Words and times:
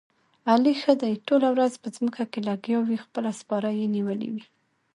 علي 0.51 0.73
ښه 0.81 0.93
دې 1.01 1.11
ټوله 1.27 1.47
ورځ 1.55 1.73
په 1.83 1.87
ځمکه 1.95 2.23
کې 2.31 2.39
لګیاوي، 2.49 2.97
خپله 3.05 3.31
سپاره 3.39 3.69
یې 3.79 3.85
نیولې 3.95 4.29
ده. 4.35 4.43